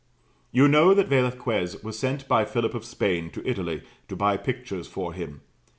[0.51, 4.87] You know that Velasquez was sent by Philip of Spain to Italy, to buy pictures
[4.87, 5.41] for him.